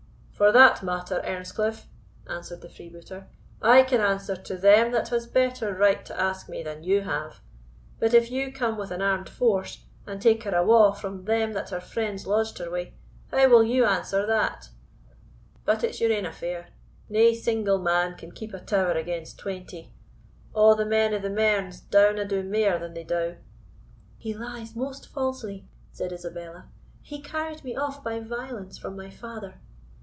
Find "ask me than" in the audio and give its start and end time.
6.19-6.83